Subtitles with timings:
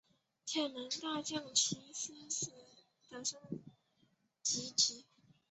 [0.47, 2.51] 天竺大将棋狮子
[3.11, 3.39] 的升
[4.41, 5.05] 级棋。